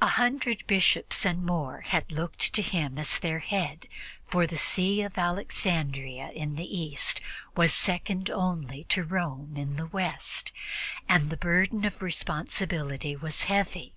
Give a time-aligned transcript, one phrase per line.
[0.00, 3.86] A hundred Bishops and more had looked to him as their head,
[4.26, 7.20] for the See of Alexandria in the East
[7.56, 10.50] was second only to that of Rome in the West,
[11.08, 13.94] and the burden of responsibility was heavy.